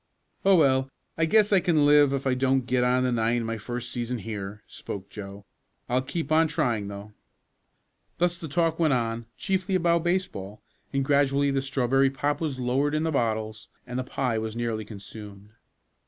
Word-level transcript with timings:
"Oh, 0.43 0.55
well, 0.55 0.89
I 1.15 1.25
guess 1.25 1.53
I 1.53 1.59
can 1.59 1.85
live 1.85 2.11
if 2.11 2.25
I 2.25 2.33
don't 2.33 2.65
get 2.65 2.83
on 2.83 3.03
the 3.03 3.11
nine 3.11 3.43
my 3.45 3.59
first 3.59 3.91
season 3.91 4.17
here," 4.17 4.63
spoke 4.67 5.11
Joe. 5.11 5.45
"I'll 5.87 6.01
keep 6.01 6.31
on 6.31 6.47
trying 6.47 6.87
though." 6.87 7.13
Thus 8.17 8.39
the 8.39 8.47
talk 8.47 8.79
went 8.79 8.93
on, 8.93 9.27
chiefly 9.37 9.75
about 9.75 10.03
baseball, 10.03 10.59
and 10.91 11.05
gradually 11.05 11.51
the 11.51 11.61
strawberry 11.61 12.09
pop 12.09 12.41
was 12.41 12.57
lowered 12.57 12.95
in 12.95 13.03
the 13.03 13.11
bottles, 13.11 13.67
and 13.85 13.99
the 13.99 14.03
pie 14.03 14.39
was 14.39 14.55
nearly 14.55 14.85
consumed. 14.85 15.53